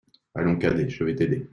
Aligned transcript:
Allons, 0.33 0.57
cadet, 0.57 0.89
je 0.89 1.03
vais 1.03 1.13
t'aider. 1.13 1.47